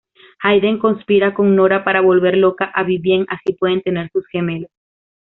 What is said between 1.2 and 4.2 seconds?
con Nora para volver loca a Vivien así pueden tener